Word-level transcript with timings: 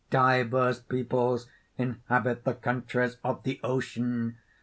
"Divers 0.09 0.79
peoples 0.79 1.47
inhabit 1.77 2.43
the 2.43 2.55
countries 2.55 3.17
of 3.23 3.43
the 3.43 3.59
Ocean. 3.63 4.39